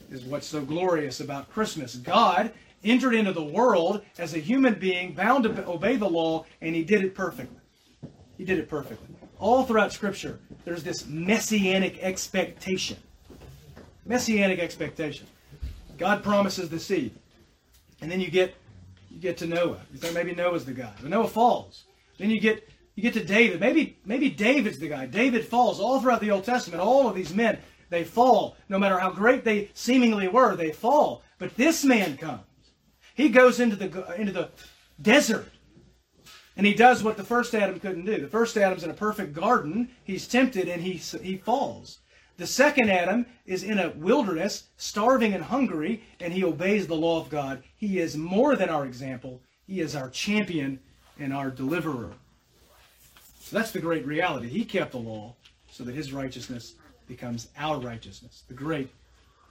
[0.09, 1.95] is what's so glorious about Christmas.
[1.95, 2.51] God
[2.83, 6.83] entered into the world as a human being, bound to obey the law, and he
[6.83, 7.57] did it perfectly.
[8.37, 9.07] He did it perfectly.
[9.39, 12.97] All throughout Scripture, there's this messianic expectation.
[14.05, 15.27] Messianic expectation.
[15.97, 17.13] God promises the seed.
[18.01, 18.55] And then you get
[19.11, 19.81] you get to Noah.
[19.91, 20.93] You think maybe Noah's the guy.
[20.99, 21.83] But Noah falls.
[22.17, 23.59] Then you get you get to David.
[23.59, 25.05] Maybe maybe David's the guy.
[25.05, 26.81] David falls all throughout the Old Testament.
[26.81, 28.57] All of these men, they fall.
[28.69, 31.23] No matter how great they seemingly were, they fall.
[31.37, 32.41] But this man comes.
[33.21, 34.49] He goes into the, into the
[34.99, 35.47] desert
[36.57, 38.19] and he does what the first Adam couldn't do.
[38.19, 39.89] The first Adam's in a perfect garden.
[40.03, 41.99] He's tempted and he, he falls.
[42.37, 47.21] The second Adam is in a wilderness, starving and hungry, and he obeys the law
[47.21, 47.61] of God.
[47.77, 49.39] He is more than our example.
[49.67, 50.79] He is our champion
[51.19, 52.13] and our deliverer.
[53.39, 54.49] So that's the great reality.
[54.49, 55.35] He kept the law
[55.69, 56.73] so that his righteousness
[57.07, 58.45] becomes our righteousness.
[58.47, 58.89] The great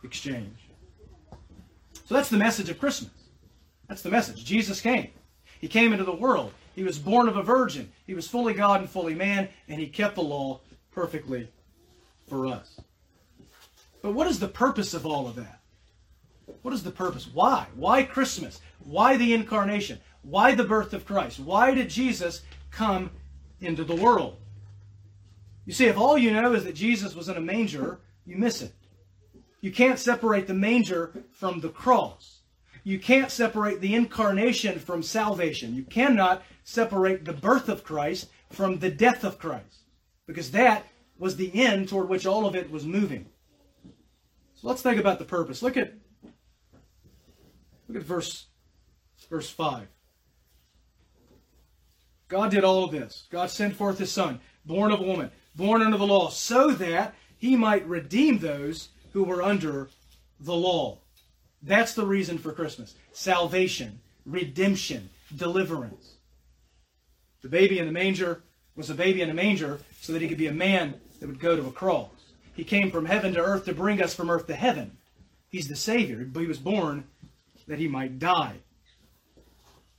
[0.02, 0.56] exchange.
[2.06, 3.19] So that's the message of Christmas.
[3.90, 4.44] That's the message.
[4.44, 5.08] Jesus came.
[5.60, 6.52] He came into the world.
[6.76, 7.90] He was born of a virgin.
[8.06, 10.60] He was fully God and fully man, and he kept the law
[10.92, 11.48] perfectly
[12.28, 12.80] for us.
[14.00, 15.60] But what is the purpose of all of that?
[16.62, 17.28] What is the purpose?
[17.32, 17.66] Why?
[17.74, 18.60] Why Christmas?
[18.78, 19.98] Why the incarnation?
[20.22, 21.40] Why the birth of Christ?
[21.40, 23.10] Why did Jesus come
[23.60, 24.36] into the world?
[25.66, 28.62] You see, if all you know is that Jesus was in a manger, you miss
[28.62, 28.72] it.
[29.60, 32.39] You can't separate the manger from the cross.
[32.84, 35.74] You can't separate the incarnation from salvation.
[35.74, 39.84] You cannot separate the birth of Christ from the death of Christ.
[40.26, 40.86] Because that
[41.18, 43.26] was the end toward which all of it was moving.
[44.54, 45.62] So let's think about the purpose.
[45.62, 45.94] Look at
[47.88, 48.46] look at verse
[49.28, 49.86] verse 5.
[52.28, 53.26] God did all of this.
[53.30, 57.14] God sent forth his son, born of a woman, born under the law, so that
[57.36, 59.90] he might redeem those who were under
[60.38, 60.99] the law.
[61.62, 62.94] That's the reason for Christmas.
[63.12, 66.14] Salvation, redemption, deliverance.
[67.42, 68.42] The baby in the manger
[68.76, 71.40] was a baby in a manger so that he could be a man that would
[71.40, 72.08] go to a cross.
[72.54, 74.96] He came from heaven to earth to bring us from earth to heaven.
[75.48, 77.04] He's the Savior, but he was born
[77.66, 78.56] that he might die.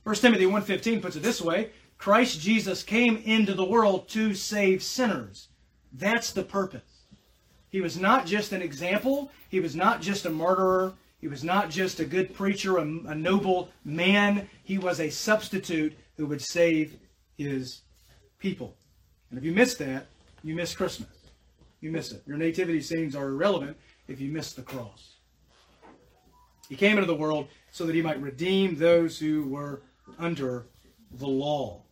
[0.04, 4.82] 1 Timothy 1.15 puts it this way, Christ Jesus came into the world to save
[4.82, 5.48] sinners.
[5.92, 6.82] That's the purpose.
[7.68, 9.30] He was not just an example.
[9.48, 10.94] He was not just a murderer.
[11.22, 14.48] He was not just a good preacher, a, a noble man.
[14.64, 16.98] He was a substitute who would save
[17.38, 17.82] his
[18.40, 18.76] people.
[19.30, 20.08] And if you miss that,
[20.42, 21.08] you miss Christmas.
[21.80, 22.24] You miss it.
[22.26, 23.76] Your nativity scenes are irrelevant
[24.08, 25.14] if you miss the cross.
[26.68, 29.82] He came into the world so that he might redeem those who were
[30.18, 30.66] under
[31.12, 31.82] the law.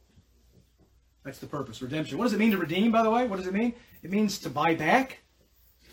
[1.24, 2.18] That's the purpose, redemption.
[2.18, 3.28] What does it mean to redeem, by the way?
[3.28, 3.74] What does it mean?
[4.02, 5.20] It means to buy back,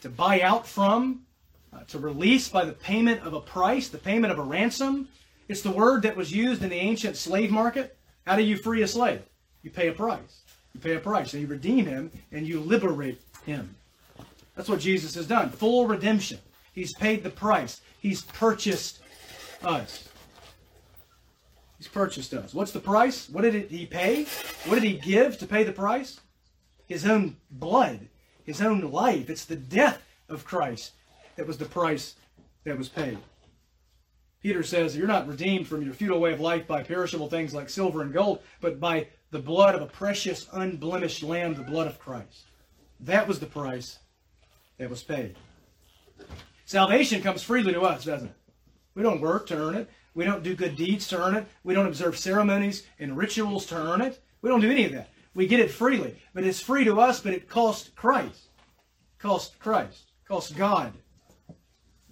[0.01, 1.26] to buy out from,
[1.73, 5.07] uh, to release by the payment of a price, the payment of a ransom.
[5.47, 7.97] It's the word that was used in the ancient slave market.
[8.25, 9.21] How do you free a slave?
[9.63, 10.41] You pay a price.
[10.73, 13.75] You pay a price, and you redeem him, and you liberate him.
[14.55, 15.49] That's what Jesus has done.
[15.49, 16.39] Full redemption.
[16.73, 17.81] He's paid the price.
[17.99, 18.99] He's purchased
[19.63, 20.09] us.
[21.77, 22.53] He's purchased us.
[22.53, 23.29] What's the price?
[23.29, 24.25] What did he pay?
[24.65, 26.19] What did he give to pay the price?
[26.87, 28.07] His own blood,
[28.43, 29.29] his own life.
[29.29, 30.93] It's the death of Christ
[31.37, 32.15] that was the price
[32.65, 33.17] that was paid.
[34.41, 37.69] Peter says, You're not redeemed from your futile way of life by perishable things like
[37.69, 41.99] silver and gold, but by the blood of a precious, unblemished lamb, the blood of
[41.99, 42.45] Christ.
[42.99, 43.99] That was the price
[44.77, 45.35] that was paid.
[46.65, 48.35] Salvation comes freely to us, doesn't it?
[48.95, 49.89] We don't work to earn it.
[50.13, 51.45] We don't do good deeds to earn it.
[51.63, 54.19] We don't observe ceremonies and rituals to earn it.
[54.41, 55.09] We don't do any of that.
[55.35, 56.15] We get it freely.
[56.33, 58.49] But it's free to us, but it cost Christ.
[59.19, 60.11] Cost Christ.
[60.27, 60.93] Cost God.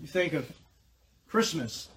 [0.05, 0.47] You think of
[1.27, 1.89] Christmas.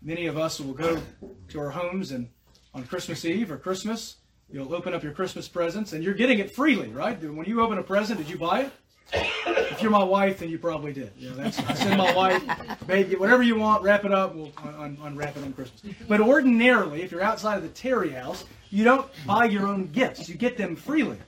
[0.00, 1.02] Many of us will go
[1.48, 2.28] to our homes and
[2.74, 6.52] on Christmas Eve or Christmas, you'll open up your Christmas presents and you're getting it
[6.52, 7.20] freely, right?
[7.20, 8.72] When you open a present, did you buy it?
[9.12, 11.10] If you're my wife, then you probably did.
[11.34, 12.40] That's I send my wife,
[12.86, 14.36] baby, whatever you want, wrap it up.
[14.36, 15.92] We'll un- unwrap it on Christmas.
[16.06, 20.28] But ordinarily, if you're outside of the Terry house, you don't buy your own gifts.
[20.28, 21.18] You get them freely.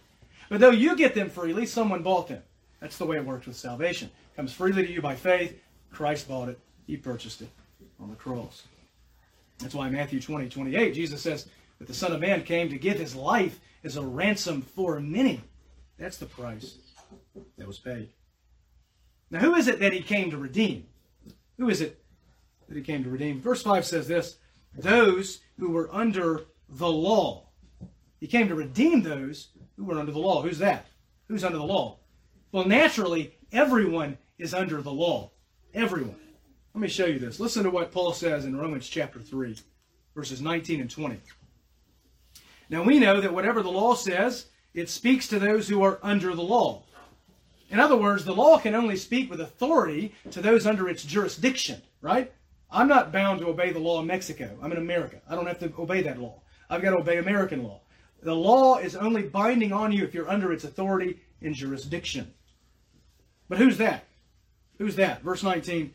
[0.50, 2.44] But though you get them freely, someone bought them.
[2.79, 4.09] That's the way it works with salvation.
[4.33, 5.61] It comes freely to you by faith.
[5.90, 6.59] Christ bought it.
[6.87, 7.50] He purchased it
[8.00, 8.62] on the cross.
[9.59, 11.48] That's why in Matthew 20, 28, Jesus says
[11.79, 15.40] that the Son of Man came to give his life as a ransom for many.
[15.98, 16.79] That's the price
[17.59, 18.09] that was paid.
[19.31, 20.87] Now, who is it that he came to redeem?
[21.59, 22.03] Who is it
[22.68, 23.40] that he came to redeem?
[23.40, 24.37] Verse 5 says this
[24.76, 27.48] those who were under the law.
[28.18, 30.42] He came to redeem those who were under the law.
[30.42, 30.87] Who's that?
[31.29, 31.98] Who's under the law?
[32.53, 35.31] Well, naturally, everyone is under the law.
[35.74, 36.16] Everyone.
[36.74, 37.38] Let me show you this.
[37.38, 39.56] Listen to what Paul says in Romans chapter 3,
[40.16, 41.16] verses 19 and 20.
[42.68, 46.35] Now we know that whatever the law says, it speaks to those who are under
[46.35, 46.83] the law.
[47.70, 51.80] In other words, the law can only speak with authority to those under its jurisdiction,
[52.00, 52.33] right?
[52.68, 54.59] I'm not bound to obey the law in Mexico.
[54.61, 55.20] I'm in America.
[55.28, 56.40] I don't have to obey that law.
[56.68, 57.80] I've got to obey American law.
[58.22, 62.35] The law is only binding on you if you're under its authority and jurisdiction.
[63.48, 64.04] But who's that?
[64.81, 65.21] Who's that?
[65.23, 65.93] Verse 19.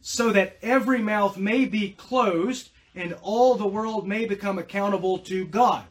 [0.00, 5.46] So that every mouth may be closed and all the world may become accountable to
[5.46, 5.84] God.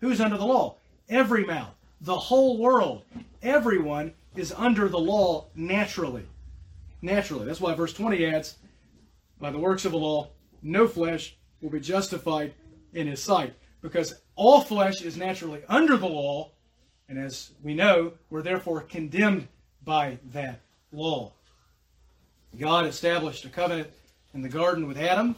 [0.00, 0.76] Who's under the law?
[1.10, 1.74] Every mouth.
[2.00, 3.02] the whole world,
[3.42, 6.26] everyone is under the law naturally.
[7.02, 7.44] Naturally.
[7.44, 8.56] That's why verse 20 adds,
[9.38, 10.30] by the works of the law,
[10.62, 12.54] no flesh will be justified
[12.94, 13.54] in his sight.
[13.82, 16.50] Because all flesh is naturally under the law,
[17.10, 19.48] and as we know, we're therefore condemned
[19.84, 20.60] by that
[20.92, 21.32] law.
[22.58, 23.90] God established a covenant
[24.32, 25.34] in the garden with Adam.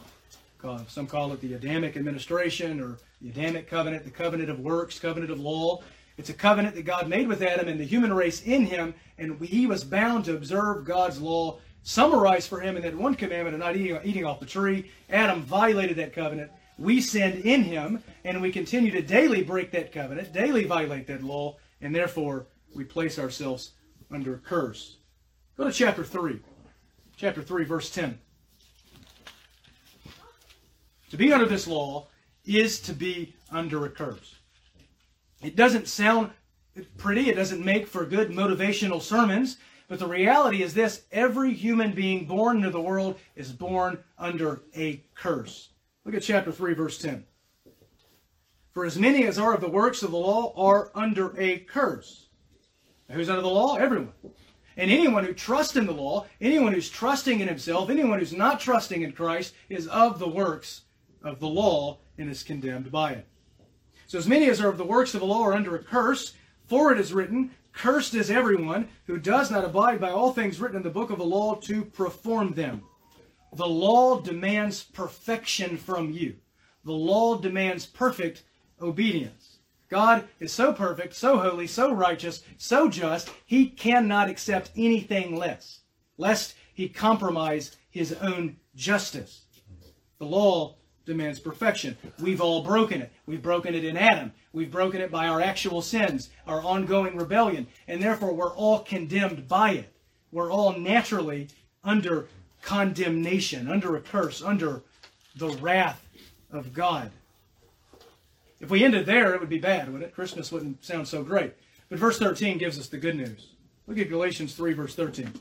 [0.63, 4.99] Uh, some call it the Adamic administration or the Adamic covenant, the covenant of works,
[4.99, 5.81] covenant of law.
[6.17, 9.39] It's a covenant that God made with Adam and the human race in him, and
[9.41, 13.59] he was bound to observe God's law, summarized for him in that one commandment of
[13.61, 14.91] not eating, eating off the tree.
[15.09, 16.51] Adam violated that covenant.
[16.77, 21.23] We sinned in him, and we continue to daily break that covenant, daily violate that
[21.23, 23.71] law, and therefore we place ourselves
[24.11, 24.97] under a curse.
[25.55, 26.39] Go to chapter 3.
[27.17, 28.19] Chapter 3, verse 10.
[31.09, 32.09] To be under this law
[32.45, 34.35] is to be under a curse.
[35.41, 36.29] It doesn't sound
[36.97, 41.91] pretty, it doesn't make for good motivational sermons, but the reality is this every human
[41.91, 45.69] being born into the world is born under a curse.
[46.05, 47.25] Look at chapter 3, verse 10.
[48.73, 52.27] For as many as are of the works of the law are under a curse.
[53.09, 53.77] Now, who's under the law?
[53.77, 54.11] Everyone.
[54.77, 58.59] And anyone who trusts in the law, anyone who's trusting in himself, anyone who's not
[58.59, 60.81] trusting in Christ is of the works
[61.23, 63.27] of the law and is condemned by it.
[64.05, 66.33] So as many as are of the works of the law are under a curse,
[66.67, 70.77] for it is written, Cursed is everyone who does not abide by all things written
[70.77, 72.83] in the book of the law to perform them.
[73.53, 76.35] The law demands perfection from you.
[76.85, 78.43] The law demands perfect
[78.81, 79.46] obedience.
[79.89, 85.79] God is so perfect, so holy, so righteous, so just, he cannot accept anything less,
[86.17, 89.43] lest he compromise his own justice.
[90.19, 91.97] The law demands perfection.
[92.19, 93.11] We've all broken it.
[93.25, 94.33] We've broken it in Adam.
[94.51, 99.47] We've broken it by our actual sins, our ongoing rebellion, and therefore we're all condemned
[99.47, 99.93] by it.
[100.31, 101.47] We're all naturally
[101.83, 102.27] under
[102.61, 104.83] condemnation, under a curse, under
[105.37, 106.05] the wrath
[106.51, 107.11] of God.
[108.59, 110.15] If we ended there, it would be bad, wouldn't it?
[110.15, 111.53] Christmas wouldn't sound so great.
[111.89, 113.49] But verse 13 gives us the good news.
[113.85, 115.31] Look at Galatians 3, verse 13.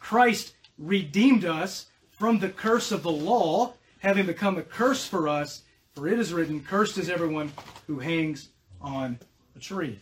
[0.00, 5.62] Christ redeemed us from the curse of the law having become a curse for us,
[5.94, 7.52] for it is written, Cursed is everyone
[7.86, 8.48] who hangs
[8.80, 9.18] on
[9.56, 9.98] a tree.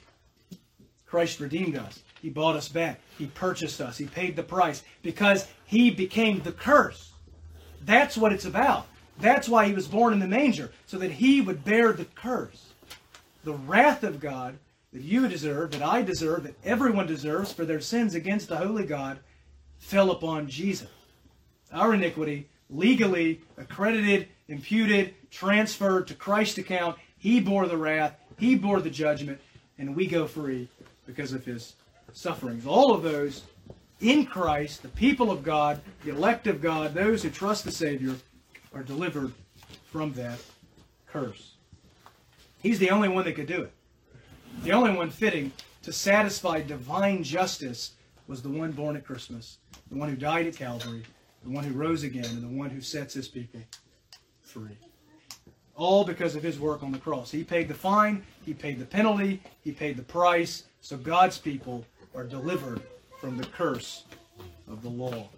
[1.06, 2.00] Christ redeemed us.
[2.20, 3.00] He bought us back.
[3.18, 3.96] He purchased us.
[3.96, 7.12] He paid the price because he became the curse.
[7.84, 8.86] That's what it's about.
[9.18, 12.72] That's why he was born in the manger, so that he would bear the curse.
[13.44, 14.58] The wrath of God
[14.92, 18.84] that you deserve, that I deserve, that everyone deserves for their sins against the holy
[18.84, 19.18] God
[19.78, 20.88] fell upon Jesus.
[21.72, 26.96] Our iniquity legally accredited, imputed, transferred to Christ's account.
[27.18, 29.40] He bore the wrath, he bore the judgment,
[29.78, 30.68] and we go free
[31.06, 31.74] because of his
[32.12, 32.66] sufferings.
[32.66, 33.42] All of those
[34.00, 38.14] in Christ, the people of God, the elect of God, those who trust the Savior,
[38.76, 39.32] are delivered
[39.90, 40.38] from that
[41.06, 41.54] curse.
[42.62, 43.72] He's the only one that could do it.
[44.62, 47.92] The only one fitting to satisfy divine justice
[48.26, 49.58] was the one born at Christmas,
[49.90, 51.04] the one who died at Calvary,
[51.44, 53.60] the one who rose again, and the one who sets his people
[54.42, 54.76] free.
[55.74, 57.30] All because of his work on the cross.
[57.30, 61.84] He paid the fine, he paid the penalty, he paid the price, so God's people
[62.14, 62.82] are delivered
[63.20, 64.04] from the curse
[64.68, 65.28] of the law.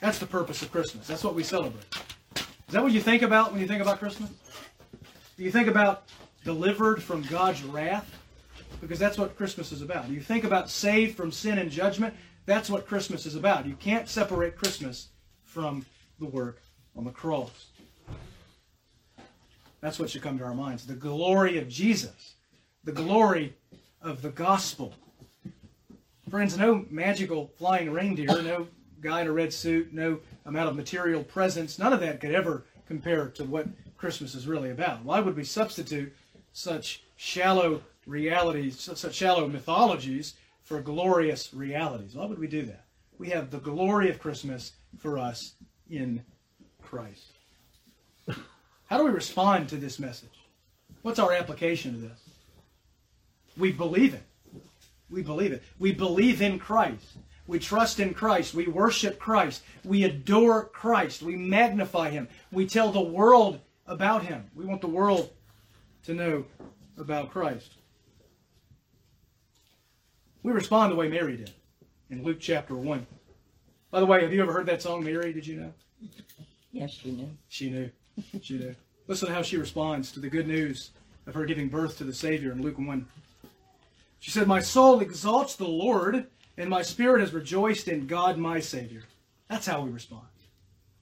[0.00, 1.06] That's the purpose of Christmas.
[1.06, 1.84] That's what we celebrate.
[2.36, 4.30] Is that what you think about when you think about Christmas?
[5.36, 6.04] Do you think about
[6.44, 8.14] delivered from God's wrath?
[8.80, 10.06] Because that's what Christmas is about.
[10.06, 12.14] Do you think about saved from sin and judgment?
[12.46, 13.66] That's what Christmas is about.
[13.66, 15.08] You can't separate Christmas
[15.42, 15.84] from
[16.20, 16.62] the work
[16.96, 17.66] on the cross.
[19.80, 20.86] That's what should come to our minds.
[20.86, 22.34] The glory of Jesus,
[22.84, 23.54] the glory
[24.02, 24.94] of the gospel.
[26.30, 28.66] Friends, no magical flying reindeer, no
[29.00, 32.64] guy in a red suit, no amount of material presents, none of that could ever
[32.86, 35.04] compare to what Christmas is really about.
[35.04, 36.14] Why would we substitute
[36.52, 42.14] such shallow realities, such shallow mythologies for glorious realities.
[42.14, 42.84] Why would we do that?
[43.18, 45.54] We have the glory of Christmas for us
[45.90, 46.22] in
[46.82, 47.32] Christ.
[48.86, 50.30] How do we respond to this message?
[51.02, 52.20] What's our application to this?
[53.56, 54.22] We believe it.
[55.10, 55.62] We believe it.
[55.78, 57.16] We believe in Christ.
[57.48, 58.54] We trust in Christ.
[58.54, 59.64] We worship Christ.
[59.82, 61.22] We adore Christ.
[61.22, 62.28] We magnify Him.
[62.52, 64.44] We tell the world about Him.
[64.54, 65.30] We want the world
[66.04, 66.44] to know
[66.98, 67.72] about Christ.
[70.42, 71.50] We respond the way Mary did
[72.10, 73.06] in Luke chapter 1.
[73.90, 75.32] By the way, have you ever heard that song, Mary?
[75.32, 75.72] Did you know?
[76.70, 77.30] Yes, she knew.
[77.48, 77.90] She knew.
[78.42, 78.74] She knew.
[79.06, 80.90] Listen to how she responds to the good news
[81.26, 83.06] of her giving birth to the Savior in Luke 1.
[84.20, 86.26] She said, My soul exalts the Lord,
[86.58, 89.04] and my spirit has rejoiced in God my Savior.
[89.48, 90.26] That's how we respond.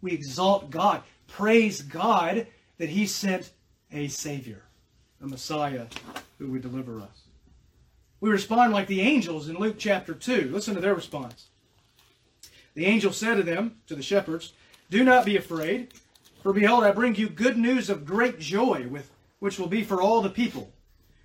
[0.03, 2.47] We exalt God, praise God
[2.79, 3.51] that He sent
[3.91, 4.63] a Savior,
[5.21, 5.87] a Messiah
[6.39, 7.23] who would deliver us.
[8.21, 10.51] We respond like the angels in Luke chapter 2.
[10.53, 11.49] Listen to their response.
[12.75, 14.53] The angel said to them, to the shepherds,
[14.91, 15.95] Do not be afraid,
[16.43, 20.03] for behold, I bring you good news of great joy, with, which will be for
[20.03, 20.71] all the people.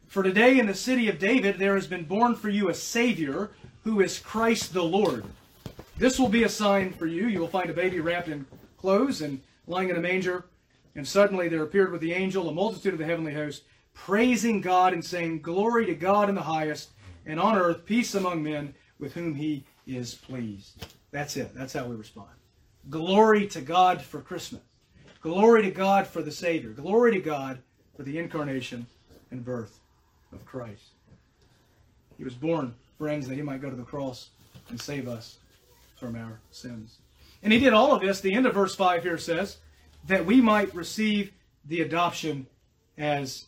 [0.07, 3.51] For today in the city of David there has been born for you a Savior,
[3.83, 5.25] who is Christ the Lord.
[5.97, 7.27] This will be a sign for you.
[7.27, 8.45] You will find a baby wrapped in
[8.77, 10.45] clothes and lying in a manger.
[10.95, 13.63] And suddenly there appeared with the angel a multitude of the heavenly host,
[13.93, 16.89] praising God and saying, Glory to God in the highest,
[17.25, 20.85] and on earth peace among men with whom he is pleased.
[21.11, 21.53] That's it.
[21.53, 22.29] That's how we respond.
[22.89, 24.61] Glory to God for Christmas.
[25.21, 26.71] Glory to God for the Savior.
[26.71, 27.59] Glory to God
[27.95, 28.87] for the incarnation
[29.29, 29.79] and birth
[30.33, 30.93] of Christ.
[32.17, 34.29] He was born, friends, that he might go to the cross
[34.69, 35.39] and save us
[35.95, 36.99] from our sins.
[37.41, 39.57] And he did all of this, the end of verse 5 here says,
[40.05, 41.31] that we might receive
[41.65, 42.45] the adoption
[42.99, 43.47] as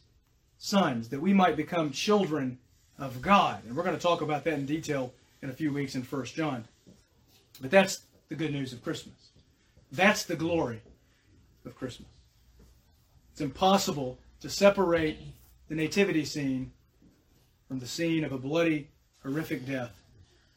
[0.57, 2.57] sons, that we might become children
[2.97, 3.63] of God.
[3.67, 6.25] And we're going to talk about that in detail in a few weeks in 1
[6.25, 6.65] John.
[7.61, 9.29] But that's the good news of Christmas.
[9.91, 10.81] That's the glory
[11.63, 12.09] of Christmas.
[13.33, 15.19] It's impossible to separate
[15.69, 16.71] the nativity scene
[17.67, 18.89] from the scene of a bloody,
[19.23, 20.01] horrific death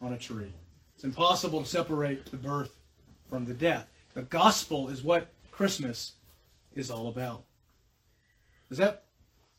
[0.00, 0.52] on a tree.
[0.94, 2.76] It's impossible to separate the birth
[3.30, 3.88] from the death.
[4.14, 6.12] The gospel is what Christmas
[6.74, 7.44] is all about.
[8.70, 9.04] Is that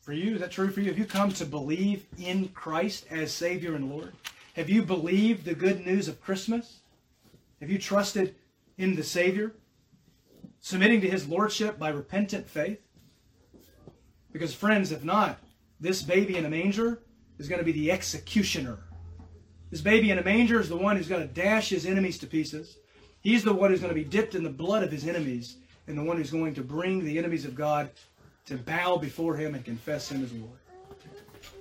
[0.01, 0.35] for you?
[0.35, 0.89] Is that true for you?
[0.89, 4.13] Have you come to believe in Christ as Savior and Lord?
[4.55, 6.79] Have you believed the good news of Christmas?
[7.59, 8.35] Have you trusted
[8.77, 9.53] in the Savior?
[10.59, 12.81] Submitting to His Lordship by repentant faith?
[14.31, 15.39] Because, friends, if not,
[15.79, 17.01] this baby in a manger
[17.37, 18.79] is going to be the executioner.
[19.69, 22.27] This baby in a manger is the one who's going to dash his enemies to
[22.27, 22.77] pieces.
[23.19, 25.57] He's the one who's going to be dipped in the blood of his enemies
[25.87, 27.89] and the one who's going to bring the enemies of God
[28.45, 30.59] to bow before him and confess him as Lord.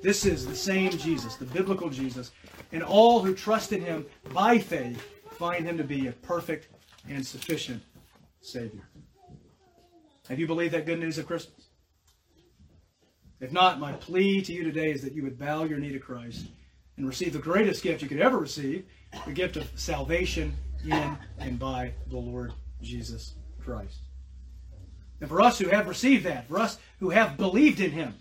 [0.03, 2.31] This is the same Jesus, the biblical Jesus,
[2.71, 6.69] and all who trust in him by faith find him to be a perfect
[7.09, 7.83] and sufficient
[8.41, 8.89] Savior.
[10.29, 11.67] Have you believed that good news of Christmas?
[13.41, 15.99] If not, my plea to you today is that you would bow your knee to
[15.99, 16.47] Christ
[16.97, 18.85] and receive the greatest gift you could ever receive
[19.27, 23.99] the gift of salvation in and by the Lord Jesus Christ.
[25.21, 28.15] And for us who have received that, for us who have believed in Him,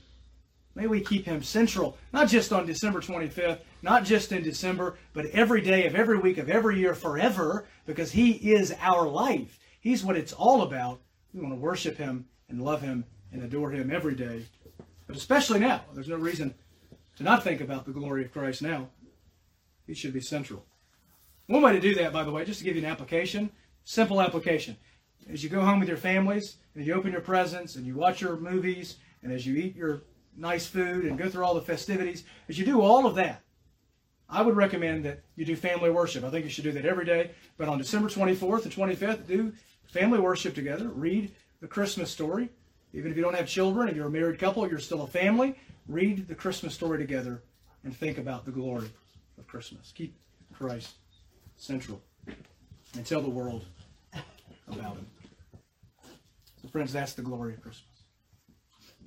[0.73, 5.26] may we keep Him central, not just on December 25th, not just in December, but
[5.28, 9.59] every day of every week of every year forever, because He is our life.
[9.82, 11.01] He's what it's all about.
[11.34, 14.45] We want to worship Him and love Him and adore Him every day
[15.07, 16.53] but especially now, there's no reason
[17.18, 18.89] to not think about the glory of Christ now.
[19.88, 20.66] He should be central.
[21.47, 23.51] One way to do that, by the way, just to give you an application,
[23.84, 24.78] simple application.
[25.30, 28.22] As you go home with your families, and you open your presents, and you watch
[28.22, 30.01] your movies, and as you eat your
[30.36, 33.41] nice food and go through all the festivities, as you do all of that,
[34.28, 36.24] I would recommend that you do family worship.
[36.24, 37.32] I think you should do that every day.
[37.57, 39.53] But on December 24th and 25th, do
[39.86, 40.88] family worship together.
[40.89, 42.49] Read the Christmas story.
[42.93, 45.55] Even if you don't have children, if you're a married couple, you're still a family,
[45.88, 47.44] read the Christmas story together
[47.84, 48.90] and think about the glory
[49.38, 49.92] of Christmas.
[49.96, 50.16] Keep
[50.54, 50.96] Christ
[51.58, 52.02] central
[52.96, 53.66] and tell the world
[54.68, 55.06] about him.
[56.62, 57.84] So, friends, that's the glory of Christmas.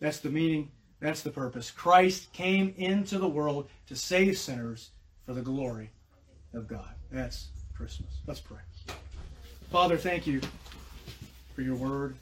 [0.00, 0.70] That's the meaning,
[1.00, 1.70] that's the purpose.
[1.70, 4.90] Christ came into the world to save sinners
[5.26, 5.90] for the glory
[6.54, 6.94] of God.
[7.10, 8.10] That's Christmas.
[8.26, 8.58] Let's pray.
[9.70, 10.40] Father, thank you
[11.54, 12.16] for your word.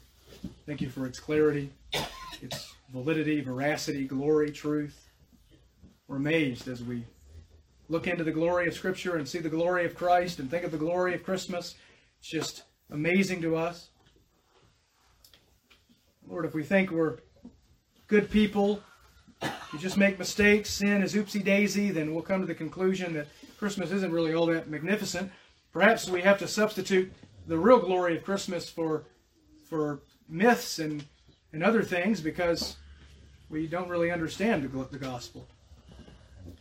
[0.65, 1.71] Thank you for its clarity,
[2.41, 5.09] its validity, veracity, glory, truth.
[6.07, 7.05] We're amazed as we
[7.89, 10.71] look into the glory of Scripture and see the glory of Christ and think of
[10.71, 11.75] the glory of Christmas.
[12.19, 13.89] It's just amazing to us.
[16.27, 17.19] Lord, if we think we're
[18.07, 18.81] good people,
[19.41, 23.27] you just make mistakes, sin is oopsie daisy, then we'll come to the conclusion that
[23.57, 25.31] Christmas isn't really all that magnificent.
[25.71, 27.11] Perhaps we have to substitute
[27.47, 29.05] the real glory of Christmas for
[29.63, 31.05] for myths and,
[31.57, 32.77] and other things because
[33.49, 35.47] we don't really understand the, gospel.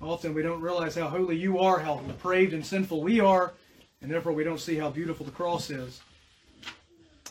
[0.00, 3.52] Often we don't realize how holy you are, how depraved and sinful we are,
[4.00, 6.00] and therefore we don't see how beautiful the cross is.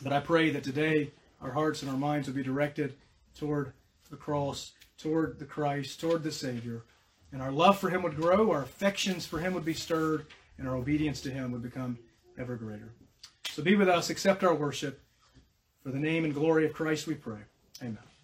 [0.03, 1.09] But I pray that today
[1.41, 2.93] our hearts and our minds will be directed
[3.35, 3.73] toward
[4.11, 6.83] the cross, toward the Christ, toward the Savior.
[7.31, 10.27] And our love for Him would grow, our affections for Him would be stirred,
[10.59, 11.97] and our obedience to Him would become
[12.37, 12.93] ever greater.
[13.49, 15.01] So be with us, accept our worship.
[15.81, 17.41] For the name and glory of Christ we pray.
[17.81, 18.14] Amen.